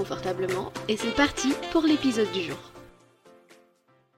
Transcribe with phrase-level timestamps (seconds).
[0.00, 2.72] confortablement et c'est parti pour l'épisode du jour.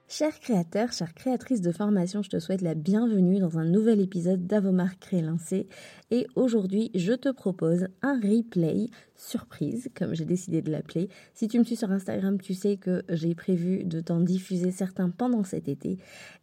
[0.07, 4.47] Chers créateurs, chères créatrices de formation, je te souhaite la bienvenue dans un nouvel épisode
[4.47, 5.67] d'Avomar Crélincé.
[6.13, 11.09] Et aujourd'hui, je te propose un replay surprise, comme j'ai décidé de l'appeler.
[11.33, 15.09] Si tu me suis sur Instagram, tu sais que j'ai prévu de t'en diffuser certains
[15.09, 15.97] pendant cet été.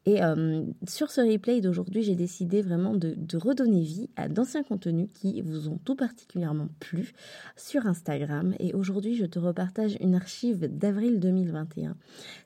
[0.06, 5.08] Et euh, sur ce replay d'aujourd'hui, j'ai décidé vraiment de, redonner vie à d'anciens contenus
[5.14, 7.12] qui vous ont tout particulièrement plu
[7.56, 8.54] sur Instagram.
[8.58, 11.96] Et aujourd'hui, je te repartage une archive d'avril 2021.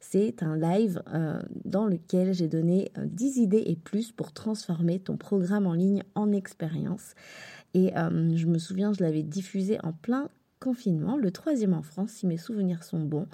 [0.00, 4.98] C'est un live euh, dans lequel j'ai donné 10 euh, idées et plus pour transformer
[4.98, 7.13] ton programme en ligne en expérience.
[7.74, 12.12] Et euh, je me souviens, je l'avais diffusé en plein confinement, le troisième en France,
[12.12, 13.26] si mes souvenirs sont bons.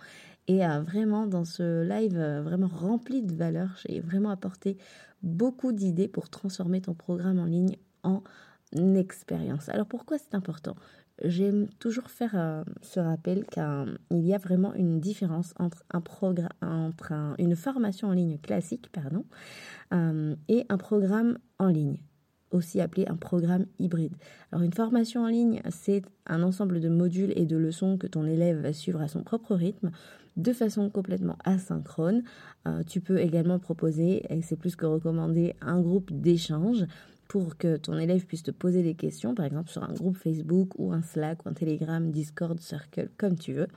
[0.48, 4.78] Et euh, vraiment, dans ce live euh, vraiment rempli de valeurs, j'ai vraiment apporté
[5.22, 8.22] beaucoup d'idées pour transformer ton programme en ligne en
[8.96, 9.68] expérience.
[9.68, 10.74] Alors pourquoi c'est important?
[11.22, 16.02] J'aime toujours faire ce rappel qu'il y a vraiment une différence entre, un
[16.62, 19.26] entre une formation en ligne classique pardon,
[19.92, 21.98] et un programme en ligne
[22.50, 24.14] aussi appelé un programme hybride.
[24.50, 28.26] Alors une formation en ligne, c'est un ensemble de modules et de leçons que ton
[28.26, 29.90] élève va suivre à son propre rythme
[30.36, 32.22] de façon complètement asynchrone.
[32.66, 36.86] Euh, tu peux également proposer, et c'est plus que recommandé, un groupe d'échange
[37.28, 40.70] pour que ton élève puisse te poser des questions, par exemple sur un groupe Facebook
[40.78, 43.68] ou un Slack ou un Telegram, Discord, Circle, comme tu veux.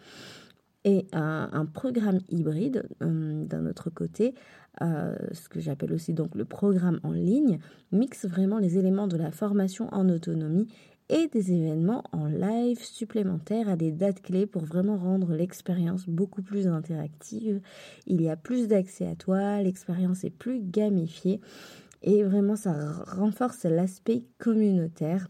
[0.85, 4.35] Et un, programme hybride, euh, d'un autre côté,
[4.81, 7.59] euh, ce que j'appelle aussi donc le programme en ligne,
[7.91, 10.67] mixe vraiment les éléments de la formation en autonomie
[11.09, 16.41] et des événements en live supplémentaires à des dates clés pour vraiment rendre l'expérience beaucoup
[16.41, 17.61] plus interactive.
[18.07, 21.39] Il y a plus d'accès à toi, l'expérience est plus gamifiée
[22.01, 22.73] et vraiment ça
[23.07, 25.27] renforce l'aspect communautaire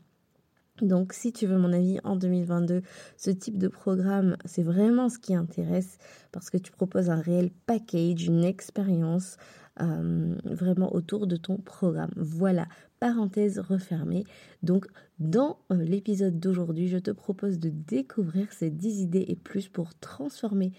[0.83, 2.81] donc si tu veux mon avis en 2022,
[3.17, 5.97] ce type de programme, c'est vraiment ce qui intéresse
[6.31, 9.37] parce que tu proposes un réel package, une expérience
[9.81, 12.11] euh, vraiment autour de ton programme.
[12.15, 12.67] Voilà,
[12.99, 14.23] parenthèse refermée.
[14.61, 14.85] Donc
[15.19, 19.95] dans euh, l'épisode d'aujourd'hui, je te propose de découvrir ces 10 idées et plus pour
[19.95, 20.73] transformer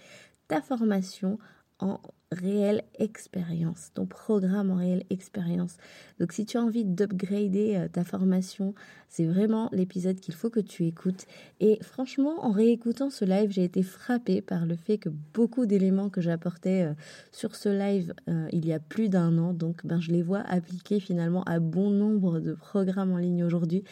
[0.47, 1.39] ta formation
[1.79, 1.99] en
[2.35, 5.77] réelle expérience, ton programme en réelle expérience.
[6.19, 8.73] Donc si tu as envie d'upgrader euh, ta formation,
[9.09, 11.25] c'est vraiment l'épisode qu'il faut que tu écoutes.
[11.59, 16.09] Et franchement, en réécoutant ce live, j'ai été frappée par le fait que beaucoup d'éléments
[16.09, 16.93] que j'apportais euh,
[17.31, 20.41] sur ce live euh, il y a plus d'un an, donc ben, je les vois
[20.41, 23.83] appliqués finalement à bon nombre de programmes en ligne aujourd'hui.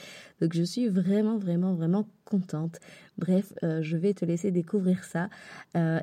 [0.42, 2.80] Donc je suis vraiment, vraiment, vraiment contente.
[3.18, 5.30] Bref, je vais te laisser découvrir ça.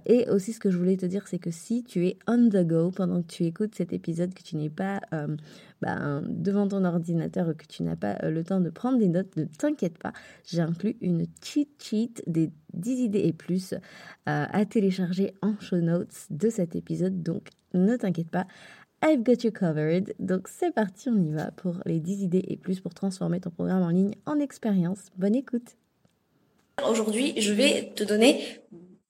[0.06, 2.64] et aussi ce que je voulais te dire, c'est que si tu es on the
[2.64, 5.36] go pendant que tu écoutes cet épisode, que tu n'es pas euh,
[5.82, 9.36] ben, devant ton ordinateur, que tu n'as pas euh, le temps de prendre des notes,
[9.36, 10.12] ne t'inquiète pas,
[10.46, 13.76] j'ai inclus une cheat sheet des 10 idées et plus euh,
[14.24, 18.46] à télécharger en show notes de cet épisode, donc ne t'inquiète pas.
[19.02, 20.14] I've got you covered.
[20.20, 23.50] Donc c'est parti, on y va pour les 10 idées et plus pour transformer ton
[23.50, 25.06] programme en ligne en expérience.
[25.16, 25.76] Bonne écoute.
[26.88, 28.60] Aujourd'hui, je vais te donner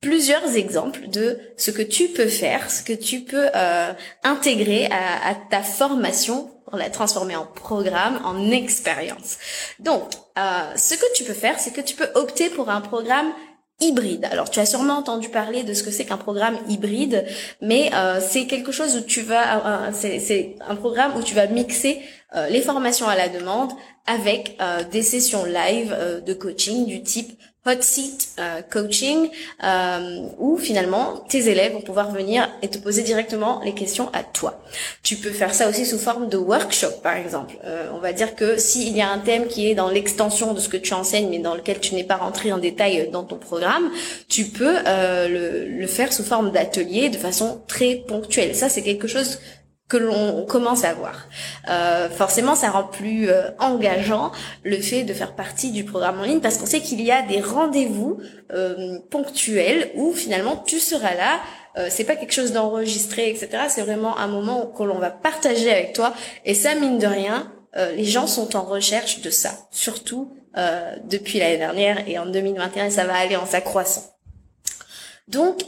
[0.01, 3.93] plusieurs exemples de ce que tu peux faire, ce que tu peux euh,
[4.25, 9.39] intégrer à, ta formation pour la transformer en programme, en expérience.
[9.79, 10.05] Donc,
[10.39, 10.43] euh,
[10.77, 13.31] ce que tu peux faire, c'est que tu peux opter pour un programme
[13.81, 14.27] hybride.
[14.31, 17.25] Alors tu as sûrement entendu parler de ce que c'est qu'un programme hybride,
[17.63, 22.01] mais euh, c'est quelque chose où tu vas, c'est un programme où tu vas mixer
[22.51, 23.73] les formations à la demande
[24.07, 24.59] avec
[24.93, 29.29] des sessions live de coaching du type hot seat euh, coaching
[29.63, 34.23] euh, où finalement tes élèves vont pouvoir venir et te poser directement les questions à
[34.23, 34.63] toi.
[35.03, 37.57] Tu peux faire ça aussi sous forme de workshop par exemple.
[37.65, 40.61] Euh, on va dire que s'il y a un thème qui est dans l'extension de
[40.61, 43.37] ce que tu enseignes mais dans lequel tu n'es pas rentré en détail dans ton
[43.37, 43.91] programme,
[44.29, 48.55] tu peux le, le faire sous forme d'atelier de façon très ponctuelle.
[48.55, 49.39] Ça c'est quelque chose
[49.91, 51.27] que l'on commence à voir.
[51.69, 54.31] Euh, forcément, ça rend plus euh, engageant
[54.63, 57.23] le fait de faire partie du programme en ligne parce qu'on sait qu'il y a
[57.23, 58.19] des rendez-vous
[58.53, 61.41] euh, ponctuels où finalement tu seras là.
[61.77, 63.65] Euh, c'est pas quelque chose d'enregistré, etc.
[63.69, 66.15] C'est vraiment un moment que l'on va partager avec toi.
[66.45, 70.37] Et ça, mine de rien, euh, les gens sont en recherche de ça, surtout
[71.05, 74.03] depuis l'année dernière et en 2021, ça va aller en s'accroissant.
[75.29, 75.63] Donc,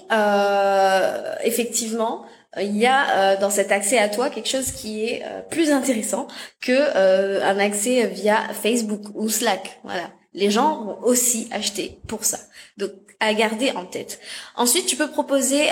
[1.45, 2.25] effectivement,
[2.61, 5.71] il y a euh, dans cet accès à toi quelque chose qui est euh, plus
[5.71, 6.27] intéressant
[6.61, 9.81] que euh, un accès via Facebook ou Slack.
[9.85, 10.11] Voilà.
[10.35, 12.39] Les gens vont aussi acheter pour ça.
[12.77, 12.91] Donc
[13.21, 14.19] à garder en tête.
[14.57, 15.69] Ensuite, tu peux proposer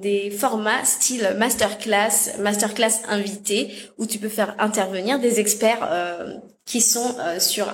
[0.00, 5.86] des formats style masterclass, masterclass invité, où tu peux faire intervenir des experts
[6.64, 7.66] qui sont euh, sur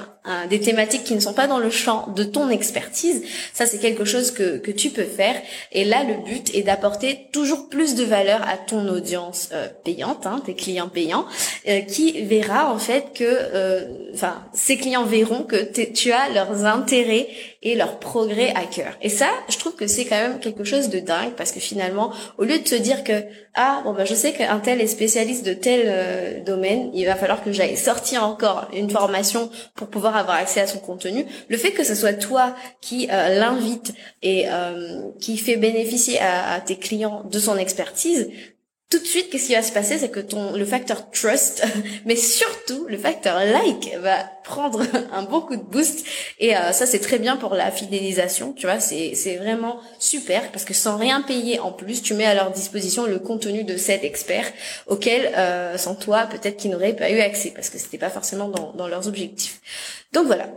[0.51, 3.23] des thématiques qui ne sont pas dans le champ de ton expertise.
[3.55, 5.41] Ça, c'est quelque chose que, que tu peux faire.
[5.73, 10.27] Et là, le but est d'apporter toujours plus de valeur à ton audience euh, payante,
[10.27, 11.25] hein, tes clients payants,
[11.67, 15.57] euh, qui verra en fait que, enfin, ces clients verront que
[15.87, 17.29] tu as leurs intérêts
[17.63, 18.97] et leurs progrès à cœur.
[19.03, 22.13] Et ça, je trouve que c'est quand même quelque chose de dingue parce que finalement,
[22.39, 23.25] au lieu de te dire que
[23.55, 27.43] ah bon ben je sais qu'un tel est spécialiste de tel domaine, il va falloir
[27.43, 31.25] que j'aille sortir encore une formation pour pouvoir avoir accès à son contenu.
[31.49, 36.61] Le fait que ce soit toi qui euh, l'invite et euh, qui fait bénéficier à,
[36.61, 38.31] tes clients de son expertise,
[38.91, 41.63] tout de suite, qu'est-ce qui va se passer, c'est que ton le facteur trust,
[42.07, 44.83] mais surtout le facteur like va prendre
[45.13, 46.07] un bon coup de boost.
[46.39, 48.55] Et euh, ça, c'est très bien pour la fidélisation.
[48.55, 52.25] Tu vois, c'est c'est vraiment super parce que sans rien payer en plus, tu mets
[52.25, 54.47] à leur disposition le contenu de cet expert
[54.87, 58.49] auquel euh, sans toi peut-être qu'ils n'auraient pas eu accès parce que c'était pas forcément
[58.49, 59.61] dans dans leurs objectifs.
[60.15, 60.49] Donc voilà,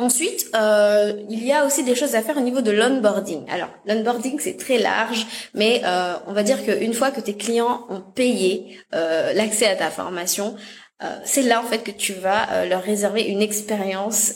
[0.00, 3.50] Ensuite, euh, il y a aussi des choses à faire au niveau de l'onboarding.
[3.50, 7.84] Alors, l'onboarding, c'est très large, mais euh, on va dire qu'une fois que tes clients
[7.90, 10.54] ont payé euh, l'accès à ta formation,
[11.02, 14.34] euh, c'est là en fait que tu vas euh, leur réserver une expérience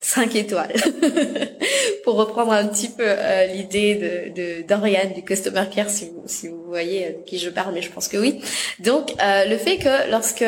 [0.00, 0.74] 5 étoiles.
[2.04, 3.06] Pour reprendre un petit peu
[3.54, 7.72] l'idée de, de du Customer Care, si vous, si vous voyez de qui je parle,
[7.72, 8.42] mais je pense que oui.
[8.80, 10.44] Donc, le fait que lorsque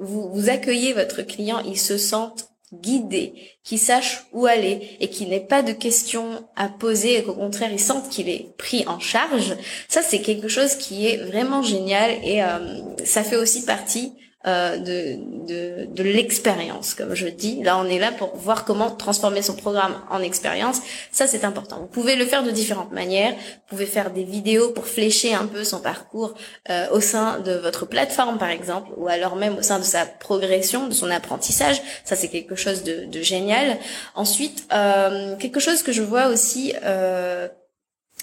[0.00, 3.34] vous, vous accueillez votre client, il se sente guidé,
[3.64, 7.70] qui sache où aller et qui n'ait pas de questions à poser et qu'au contraire
[7.72, 9.56] il sente qu'il est pris en charge,
[9.88, 14.14] ça c'est quelque chose qui est vraiment génial et euh, ça fait aussi partie
[14.46, 17.62] euh, de, de, de l'expérience, comme je dis.
[17.62, 20.80] Là, on est là pour voir comment transformer son programme en expérience.
[21.12, 21.78] Ça, c'est important.
[21.78, 23.32] Vous pouvez le faire de différentes manières.
[23.32, 26.34] Vous pouvez faire des vidéos pour flécher un peu son parcours
[26.70, 30.06] euh, au sein de votre plateforme, par exemple, ou alors même au sein de sa
[30.06, 31.80] progression, de son apprentissage.
[32.04, 33.78] Ça, c'est quelque chose de, de génial.
[34.14, 37.48] Ensuite, euh, quelque chose que je vois aussi euh,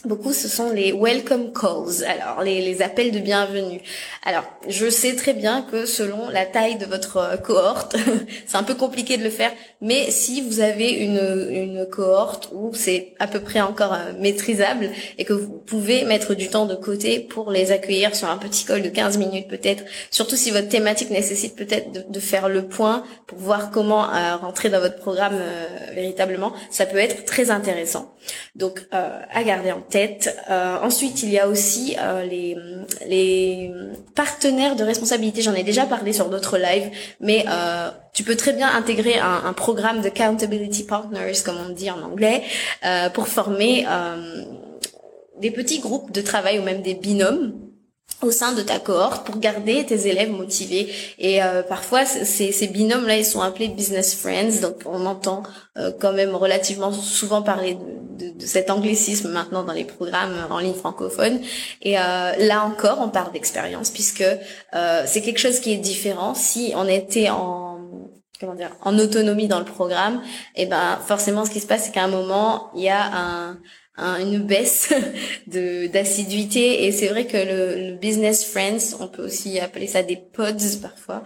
[0.05, 3.81] Beaucoup, ce sont les welcome calls, alors les, les, appels de bienvenue.
[4.23, 7.97] Alors, je sais très bien que selon la taille de votre euh, cohorte,
[8.47, 9.51] c'est un peu compliqué de le faire,
[9.81, 14.89] mais si vous avez une, une cohorte où c'est à peu près encore euh, maîtrisable
[15.17, 18.63] et que vous pouvez mettre du temps de côté pour les accueillir sur un petit
[18.63, 22.65] call de 15 minutes peut-être, surtout si votre thématique nécessite peut-être de, de, faire le
[22.69, 25.35] point pour voir comment euh, rentrer dans votre programme
[25.93, 28.13] véritablement, ça peut être très intéressant.
[28.55, 32.55] Donc, à garder en Euh, ensuite, il y a aussi euh, les,
[33.07, 33.71] les
[34.15, 35.41] partenaires de responsabilité.
[35.41, 36.89] J'en ai déjà parlé sur d'autres lives,
[37.19, 41.69] mais euh, tu peux très bien intégrer un, un programme de accountability partners, comme on
[41.69, 42.43] dit en anglais,
[43.13, 43.85] pour former
[45.39, 47.68] des petits groupes de travail ou même des binômes
[48.21, 50.91] au sein de ta cohorte pour garder tes élèves motivés.
[51.17, 54.61] Et euh, parfois, ces, ces binômes-là, ils sont appelés business friends.
[54.61, 55.43] Donc, on entend
[55.77, 60.35] euh, quand même relativement souvent parler de, de, de, cet anglicisme maintenant dans les programmes
[60.49, 61.39] en ligne francophones.
[61.81, 62.01] Et euh,
[62.37, 64.25] là encore, on parle d'expérience puisque
[65.05, 66.33] c'est quelque chose qui est différent.
[66.33, 67.69] Si on était en
[68.39, 70.21] comment dire en autonomie dans le programme,
[70.55, 73.03] et eh ben forcément, ce qui se passe, c'est qu'à un moment, il y a
[73.13, 73.57] un
[74.19, 74.93] une baisse
[75.47, 76.85] de d'assiduité.
[76.85, 81.23] Et c'est vrai que le, business friends on peut aussi appeler ça des pods parfois.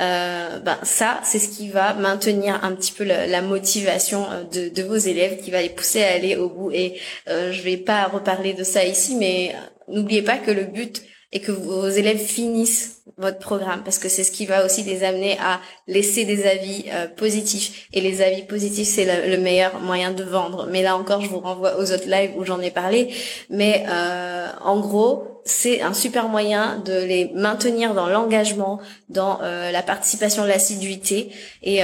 [0.00, 4.68] Euh, ben ça c'est ce qui va maintenir un petit peu la, motivation euh, de,
[4.68, 6.70] de, vos élèves qui va les pousser à aller au bout.
[6.72, 10.64] Et euh, je vais pas reparler de ça ici mais euh, n'oubliez pas que le
[10.64, 11.02] but
[11.34, 15.04] et que vos élèves finissent votre programme parce que c'est ce qui va aussi les
[15.04, 17.88] amener à laisser des avis euh, positifs.
[17.92, 20.68] Et les avis positifs c'est le, meilleur moyen de vendre.
[20.70, 23.12] Mais là encore je vous renvoie aux autres lives où j'en ai parlé.
[23.50, 29.70] Mais euh, en gros c'est un super moyen de les maintenir dans l'engagement dans euh,
[29.72, 31.30] la participation l'assiduité.
[31.62, 31.80] Et,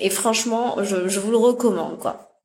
[0.00, 2.35] et franchement je, je vous le recommande quoi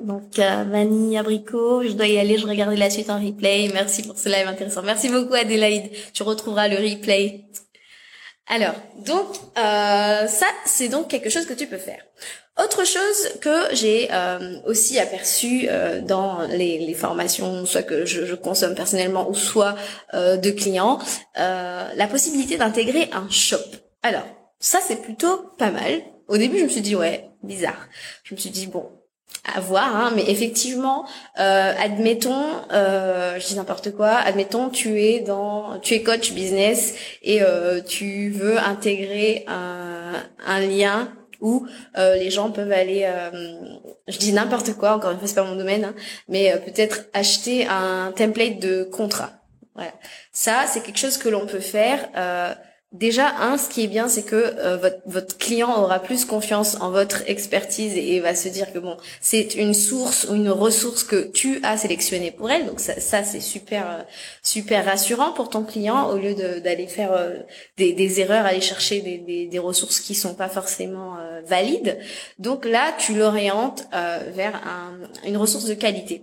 [0.00, 3.70] Donc euh, vanille, abricot, je dois y aller, je regardais la suite en replay.
[3.72, 4.82] Merci pour ce live intéressant.
[4.82, 5.90] Merci beaucoup Adélaïde.
[6.12, 7.44] Tu retrouveras le replay.
[8.48, 8.74] Alors,
[9.04, 9.26] donc
[9.58, 12.02] euh, ça, c'est donc quelque chose que tu peux faire.
[12.62, 18.34] Autre chose que j'ai euh, aussi aperçu euh, dans les, les, formations, soit que je,
[18.34, 19.76] consomme personnellement ou soit
[20.14, 20.98] euh, de clients,
[21.34, 23.58] la possibilité d'intégrer un shop.
[24.02, 24.26] Alors,
[24.58, 26.00] ça c'est plutôt pas mal.
[26.28, 27.88] Au début, je me suis dit ouais, bizarre.
[28.24, 28.88] Je me suis dit bon,
[29.54, 31.06] à voir, hein, mais effectivement,
[31.38, 36.94] euh, admettons, euh, je dis n'importe quoi, admettons tu es dans, tu es coach business
[37.22, 40.14] et euh, tu veux intégrer un,
[40.44, 41.66] un lien où
[41.96, 43.30] euh, les gens peuvent aller, euh,
[44.08, 45.94] je dis n'importe quoi, encore une fois c'est pas mon domaine, hein,
[46.28, 49.30] mais euh, peut-être acheter un template de contrat.
[49.74, 49.92] Voilà.
[50.32, 52.08] Ça c'est quelque chose que l'on peut faire.
[52.92, 54.76] Déjà, un, ce qui est bien, c'est que euh,
[55.06, 59.56] votre, client aura plus confiance en votre expertise et, va se dire que bon, c'est
[59.56, 62.64] une source ou une ressource que tu as sélectionnée pour elle.
[62.64, 64.02] Donc ça, c'est super, euh,
[64.42, 67.34] super rassurant pour ton client au lieu d'aller faire euh,
[67.76, 71.98] des, erreurs, aller chercher des, ressources qui sont pas forcément valides.
[72.38, 76.22] Donc là, tu l'orientes vers un, une ressource de qualité.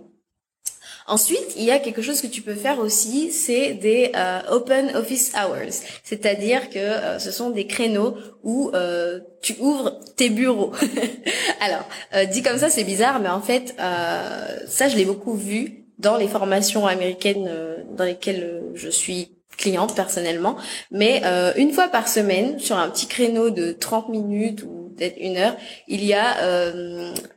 [1.06, 4.96] Ensuite, il y a quelque chose que tu peux faire aussi, c'est des euh, open
[4.96, 10.72] office hours, c'est-à-dire que euh, ce sont des créneaux où euh, tu ouvres tes bureaux.
[11.60, 11.86] Alors,
[12.32, 13.74] dit comme ça, c'est bizarre, mais en fait,
[14.66, 17.50] ça, je l'ai beaucoup vu dans les formations américaines
[17.96, 20.56] dans lesquelles je suis cliente personnellement,
[20.90, 21.22] mais
[21.56, 25.56] une fois par semaine, sur un petit créneau de 30 minutes ou peut-être une heure,
[25.88, 26.36] il y a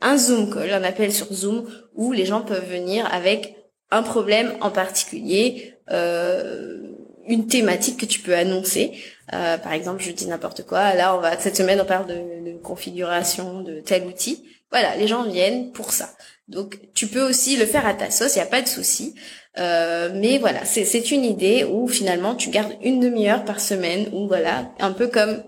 [0.01, 3.56] un Zoom call, un appel sur Zoom, où les gens peuvent venir avec
[3.91, 6.81] un problème en particulier, euh,
[7.27, 8.93] une thématique que tu peux annoncer.
[9.33, 10.93] Euh, par exemple, je dis n'importe quoi.
[10.93, 14.43] Là, on va cette semaine on parle de, configuration de tel outil.
[14.71, 16.09] Voilà, les gens viennent pour ça.
[16.47, 18.35] Donc, tu peux aussi le faire à ta sauce.
[18.35, 19.15] Il n'y a pas de souci.
[19.57, 24.09] Euh, mais voilà, c'est une idée où finalement tu gardes une demi-heure par semaine.
[24.13, 25.43] Ou voilà, un peu comme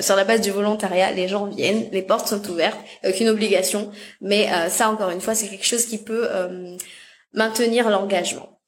[0.00, 3.90] sur la base du volontariat, les gens viennent, les portes sont ouvertes, aucune obligation.
[4.20, 6.28] Mais ça, encore une fois, c'est quelque chose qui peut
[7.32, 8.60] maintenir l'engagement.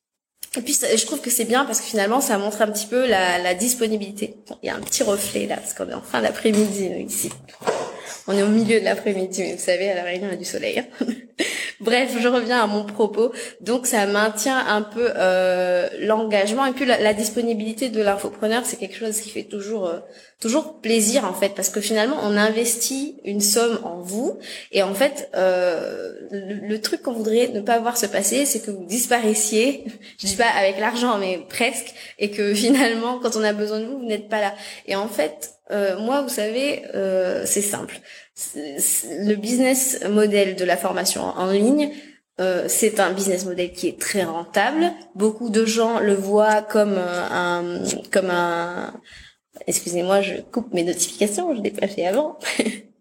[0.56, 3.06] Et puis je trouve que c'est bien parce que finalement ça montre un petit peu
[3.06, 4.36] la, la disponibilité.
[4.62, 7.30] il y a un petit reflet là parce qu'on est en fin d'après-midi ici.
[8.28, 10.36] On est au milieu de l'après-midi, mais vous savez, à la Réunion, il y a
[10.36, 10.78] du soleil.
[10.78, 10.86] Hein.
[11.80, 13.32] Bref, je reviens à mon propos.
[13.60, 18.64] Donc, ça maintient un peu euh, l'engagement et puis la, disponibilité de l'infopreneur.
[18.64, 19.98] C'est quelque chose qui fait toujours euh,
[20.42, 24.38] toujours plaisir en fait, parce que finalement, on investit une somme en vous
[24.72, 28.72] et en fait, euh, le, truc qu'on voudrait ne pas voir se passer, c'est que
[28.72, 29.84] vous disparaissiez.
[30.18, 33.86] Je dis pas avec l'argent, mais presque, et que finalement, quand on a besoin de
[33.86, 34.54] vous, vous n'êtes pas là.
[34.86, 38.00] Et en fait, euh, moi, vous savez, euh, c'est simple.
[38.54, 41.90] Le business model de la formation en ligne,
[42.40, 44.92] euh, c'est un business model qui est très rentable.
[45.14, 48.92] Beaucoup de gens le voient comme un, comme un.
[49.66, 52.38] Excusez-moi, je coupe mes notifications, je l'ai pas fait avant.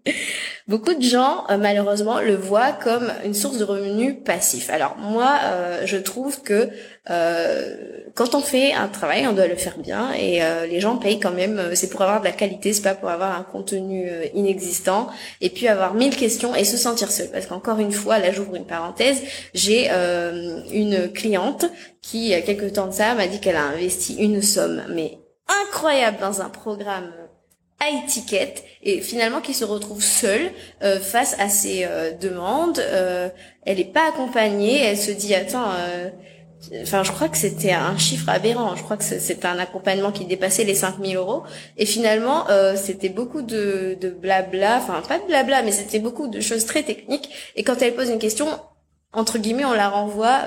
[0.67, 4.69] Beaucoup de gens, euh, malheureusement, le voient comme une source de revenus passifs.
[4.69, 6.69] Alors moi, euh, je trouve que
[7.09, 7.75] euh,
[8.15, 10.39] quand on fait un travail, on doit le faire bien et
[10.69, 11.59] les gens payent quand même.
[11.75, 15.07] C'est pour avoir de la qualité, c'est pas pour avoir un contenu inexistant
[15.39, 17.29] et puis avoir mille questions et se sentir seul.
[17.31, 19.21] Parce qu'encore une fois, là j'ouvre une parenthèse,
[19.53, 21.65] j'ai une cliente
[22.01, 24.83] qui, il y a quelques temps de ça, m'a dit qu'elle a investi une somme
[24.89, 25.17] mais
[25.65, 27.11] incroyable dans un programme
[27.81, 30.51] high ticket et finalement qui se retrouve seule
[30.83, 32.79] euh, face à ses euh, demandes.
[32.79, 33.29] Euh,
[33.65, 34.83] elle n'est pas accompagnée.
[34.83, 35.71] Elle se dit attends.
[36.83, 38.75] Enfin, je crois que c'était un chiffre aberrant.
[38.75, 41.43] Je crois que c'était un accompagnement qui dépassait les 5000 euros.
[41.77, 42.45] Et finalement,
[42.75, 44.77] c'était beaucoup de, de blabla.
[44.77, 47.29] Enfin, pas de blabla, mais c'était beaucoup de choses très techniques.
[47.55, 48.47] Et quand elle pose une question,
[49.11, 50.41] entre guillemets, on la renvoie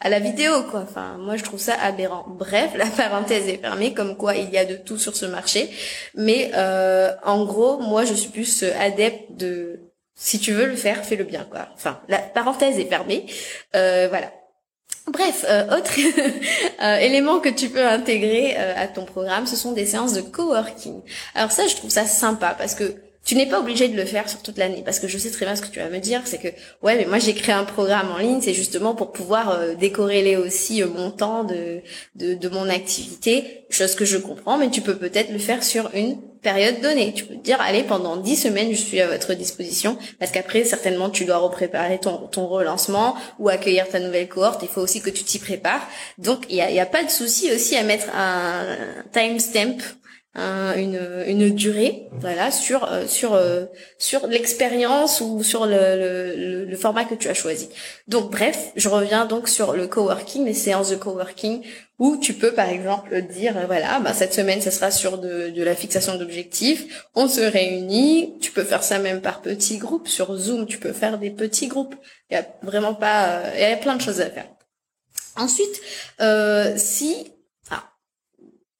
[0.00, 0.80] à la vidéo quoi.
[0.80, 2.24] Enfin, moi je trouve ça aberrant.
[2.28, 5.70] Bref, la parenthèse est fermée, comme quoi il y a de tout sur ce marché.
[6.14, 9.80] Mais euh, en gros, moi je suis plus adepte de
[10.14, 11.68] si tu veux le faire, fais-le bien quoi.
[11.74, 13.26] Enfin, la parenthèse est fermée.
[13.74, 14.32] Euh, voilà.
[15.06, 15.92] Bref, euh, autre
[17.00, 21.00] élément que tu peux intégrer à ton programme, ce sont des séances de coworking.
[21.34, 22.94] Alors ça, je trouve ça sympa parce que
[23.28, 25.44] tu n'es pas obligé de le faire sur toute l'année parce que je sais très
[25.44, 26.48] bien ce que tu vas me dire, c'est que
[26.82, 30.36] ouais, mais moi j'ai créé un programme en ligne, c'est justement pour pouvoir euh, décorréler
[30.38, 31.82] aussi euh, mon temps de,
[32.14, 35.90] de, de mon activité, chose que je comprends, mais tu peux peut-être le faire sur
[35.92, 37.12] une période donnée.
[37.12, 40.64] Tu peux te dire, allez, pendant dix semaines, je suis à votre disposition, parce qu'après,
[40.64, 44.62] certainement, tu dois repréparer ton, ton relancement ou accueillir ta nouvelle cohorte.
[44.62, 45.86] Il faut aussi que tu t'y prépares.
[46.16, 48.76] Donc, il n'y a, y a pas de souci aussi à mettre un
[49.12, 49.76] timestamp
[50.38, 53.64] une, une durée, voilà, sur euh, sur euh,
[53.98, 57.68] sur l'expérience ou sur le, le, le, format que tu as choisi.
[58.06, 61.62] Donc bref, je reviens donc sur le coworking, les séances de coworking
[61.98, 65.62] où tu peux par exemple dire voilà, bah, cette semaine ça sera sur de, de
[65.62, 70.36] la fixation d'objectifs, on se réunit, tu peux faire ça même par petits groupes sur
[70.36, 71.96] Zoom, tu peux faire des petits groupes.
[72.30, 74.46] Il y a vraiment pas, il y a plein de choses à faire.
[75.36, 75.80] Ensuite,
[76.20, 77.32] euh, si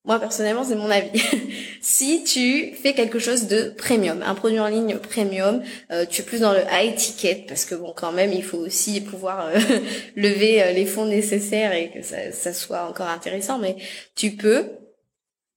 [0.09, 1.23] moi personnellement, c'est mon avis.
[1.83, 5.62] si tu fais quelque chose de premium, un produit en ligne premium,
[5.93, 8.57] euh, tu es plus dans le high ticket parce que bon, quand même, il faut
[8.57, 9.59] aussi pouvoir euh,
[10.17, 13.59] lever euh, les fonds nécessaires et que ça, soit encore intéressant.
[13.59, 13.77] Mais
[14.17, 14.65] tu peux,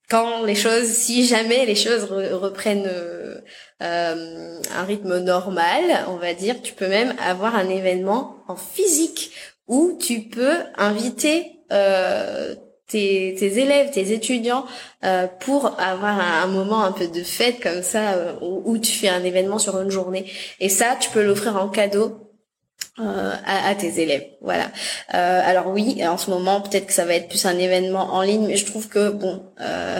[0.09, 2.91] quand les choses, si jamais les choses reprennent
[3.79, 9.31] un rythme normal, on va dire, tu peux même avoir un événement en physique
[9.67, 11.53] où tu peux inviter
[12.91, 14.65] tes, tes élèves, tes étudiants,
[15.03, 19.09] euh, pour avoir un, moment un peu de fête comme ça, euh, où, tu fais
[19.09, 20.25] un événement sur une journée.
[20.59, 22.31] Et ça, tu peux l'offrir en cadeau
[22.99, 24.25] euh, à, à, tes élèves.
[24.41, 24.65] Voilà.
[25.13, 28.21] Euh, alors oui, en ce moment, peut-être que ça va être plus un événement en
[28.21, 29.99] ligne, mais je trouve que bon, euh,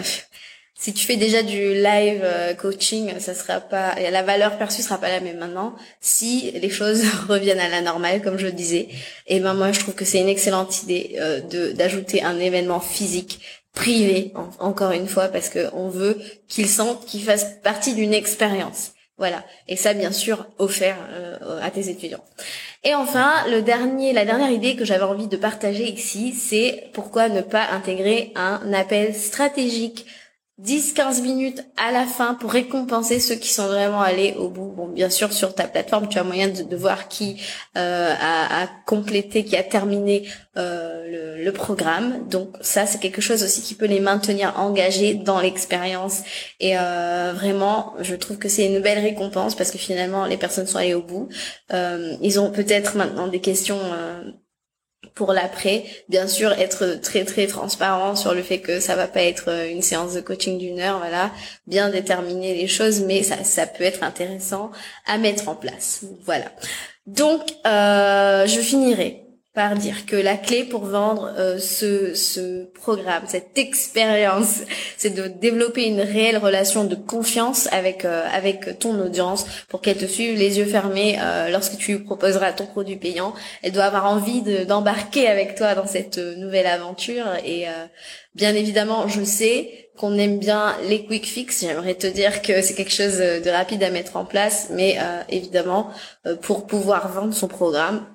[0.82, 4.98] si tu fais déjà du live euh, coaching, ça sera pas, la valeur perçue sera
[4.98, 5.76] pas la même maintenant.
[6.00, 8.88] Si les choses reviennent à la normale, comme je le disais,
[9.28, 12.80] et ben moi je trouve que c'est une excellente idée euh, de d'ajouter un événement
[12.80, 13.38] physique
[13.72, 18.90] privé, encore une fois, parce que on veut qu'ils sentent qu'ils fassent partie d'une expérience.
[19.18, 19.44] Voilà.
[19.68, 22.24] Et ça, bien sûr, offert euh, à tes étudiants.
[22.82, 27.28] Et enfin, le dernier, la dernière idée que j'avais envie de partager ici, c'est pourquoi
[27.28, 30.06] ne pas intégrer un appel stratégique
[30.64, 34.72] 10-15 minutes à la fin pour récompenser ceux qui sont vraiment allés au bout.
[34.76, 37.42] Bon, bien sûr, sur ta plateforme, tu as moyen de, voir qui
[37.76, 42.28] euh, a, a, complété, qui a terminé euh, le, le, programme.
[42.28, 46.22] Donc ça, c'est quelque chose aussi qui peut les maintenir engagés dans l'expérience.
[46.60, 50.66] Et euh, vraiment, je trouve que c'est une belle récompense parce que finalement, les personnes
[50.66, 51.28] sont allées au bout.
[51.72, 54.22] Euh, ils ont peut-être maintenant des questions euh,
[55.14, 59.22] pour l'après, bien sûr, être très très transparent sur le fait que ça va pas
[59.22, 61.30] être euh, une séance de coaching d'une heure, voilà,
[61.66, 64.70] bien déterminer les choses, mais ça, ça peut être intéressant
[65.06, 66.46] à mettre en place, voilà.
[67.06, 69.21] Donc, euh, je finirai
[69.54, 74.62] par dire que la clé pour vendre euh, ce, ce programme, cette expérience,
[74.96, 79.98] c'est de développer une réelle relation de confiance avec euh, avec ton audience pour qu'elle
[79.98, 83.34] te suive les yeux fermés euh, lorsque tu lui proposeras ton produit payant.
[83.62, 87.66] Elle doit avoir envie d'embarquer avec toi dans cette nouvelle aventure et
[88.34, 91.60] bien évidemment, je sais qu'on aime bien les quick fix.
[91.60, 94.98] J'aimerais te dire que c'est quelque chose de rapide à mettre en place, mais
[95.28, 95.90] évidemment,
[96.40, 98.06] pour pouvoir vendre son programme,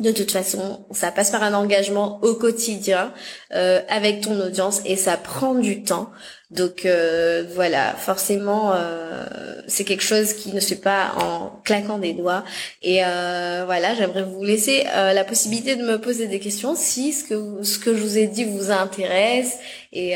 [0.00, 3.12] de toute façon, ça passe par un engagement au quotidien
[3.54, 6.10] euh, avec ton audience et ça prend du temps.
[6.50, 9.26] Donc euh, voilà, forcément, euh,
[9.66, 12.44] c'est quelque chose qui ne se fait pas en claquant des doigts.
[12.82, 17.62] Et voilà, j'aimerais vous laisser la possibilité de me poser des questions si ce que
[17.62, 19.58] ce que je vous ai dit vous intéresse.
[19.92, 20.12] Et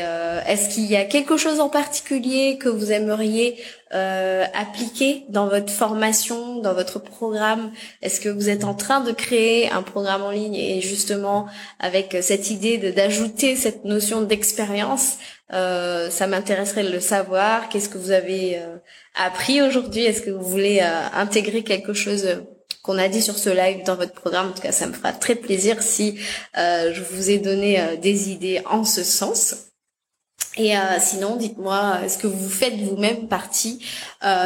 [0.47, 3.57] est-ce qu'il y a quelque chose en particulier que vous aimeriez
[3.93, 7.71] appliquer dans votre formation, dans votre programme?
[8.01, 11.45] Est-ce que vous êtes en train de créer un programme en ligne et justement
[11.79, 15.17] avec cette idée d'ajouter cette notion d'expérience
[15.53, 17.69] euh, ça m'intéresserait de le savoir.
[17.69, 18.77] Qu'est-ce que vous avez euh,
[19.15, 20.03] appris aujourd'hui?
[20.03, 22.27] Est-ce que vous voulez euh, intégrer quelque chose
[22.81, 24.49] qu'on a dit sur ce live dans votre programme?
[24.49, 26.19] En tout cas, ça me fera très plaisir si
[26.55, 29.72] je vous ai donné des idées en ce sens.
[30.55, 33.83] Et sinon, dites-moi, est-ce que vous faites vous-même partie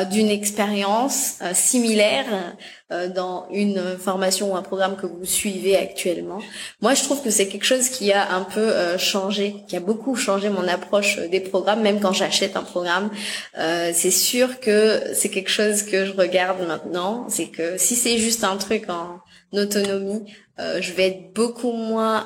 [0.10, 2.56] d'une expérience similaire
[2.89, 6.39] euh, dans une formation ou un programme que vous suivez actuellement?
[6.80, 9.82] Moi, je trouve que c'est quelque chose qui a un peu euh, changé, qui a
[9.82, 13.10] beaucoup changé mon approche des programmes, même quand j'achète un programme.
[13.58, 17.26] Euh, c'est sûr que c'est quelque chose que je regarde maintenant.
[17.28, 19.20] C'est que si c'est juste un truc en
[19.52, 20.24] autonomie,
[20.58, 22.26] je vais être beaucoup moins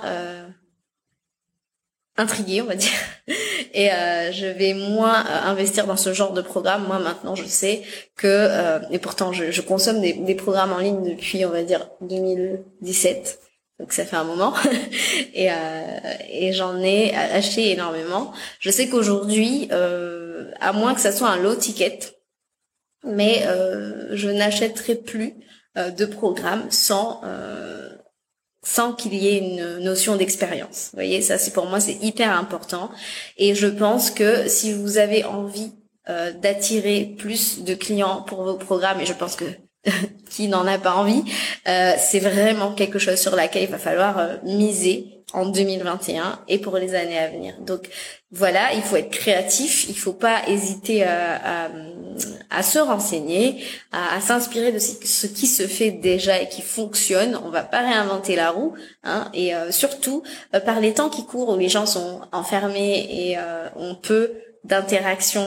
[2.22, 2.92] intriguée, on va dire.
[3.74, 6.86] Et euh, je vais moins euh, investir dans ce genre de programme.
[6.88, 7.82] Moi, maintenant, je sais
[8.16, 11.90] que, euh, et pourtant, je, consomme des, des, programmes en ligne depuis, on va dire,
[12.02, 13.40] 2017.
[13.80, 14.54] Donc ça fait un moment
[15.34, 15.50] et,
[16.30, 18.32] et j'en ai acheté énormément.
[18.60, 21.98] Je sais qu'aujourd'hui, à moins que ça soit un low ticket,
[23.04, 23.44] mais
[24.12, 25.34] je n'achèterai plus
[25.76, 27.22] de programmes sans
[28.64, 30.90] sans qu'il y ait une notion d'expérience.
[30.92, 32.92] Vous voyez, ça c'est pour moi c'est hyper important
[33.38, 35.72] et je pense que si vous avez envie
[36.10, 39.46] euh, d'attirer plus de clients pour vos programmes et je pense que
[40.30, 41.24] qui n'en a pas envie,
[41.68, 46.60] euh, c'est vraiment quelque chose sur laquelle il va falloir euh, miser en 2021 et
[46.60, 47.56] pour les années à venir.
[47.62, 47.90] Donc
[48.32, 51.70] voilà, il faut être créatif, il faut pas hésiter à,
[52.50, 57.40] à, se renseigner, à, s'inspirer de ce qui se fait déjà et qui fonctionne.
[57.44, 61.26] On va pas réinventer la roue, hein, et euh, surtout euh, par les temps qui
[61.26, 64.32] courent où les gens sont enfermés et euh, on peut
[64.64, 65.46] d'interaction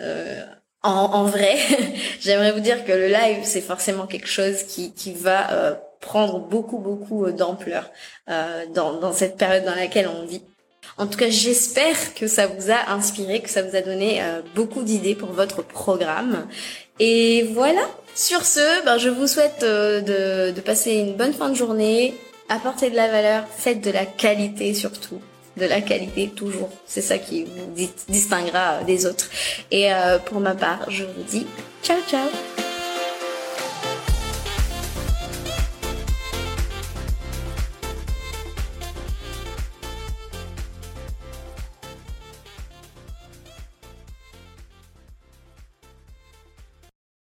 [0.00, 1.56] en, en, vrai.
[2.20, 6.78] J'aimerais vous dire que le live c'est forcément quelque chose qui, qui va prendre beaucoup
[6.78, 7.90] beaucoup euh, d'ampleur
[8.28, 10.42] euh, dans, dans cette période dans laquelle on vit.
[10.96, 14.40] En tout cas, j'espère que ça vous a inspiré, que ça vous a donné euh,
[14.54, 16.46] beaucoup d'idées pour votre programme.
[16.98, 17.82] Et voilà.
[18.14, 22.14] Sur ce, ben, je vous souhaite de, de passer une bonne fin de journée,
[22.48, 25.20] apporter de la valeur, faites de la qualité surtout
[25.56, 26.70] de la qualité toujours.
[26.86, 29.28] C'est ça qui vous distinguera des autres.
[29.70, 29.90] Et
[30.26, 31.46] pour ma part, je vous dis
[31.82, 32.28] ciao ciao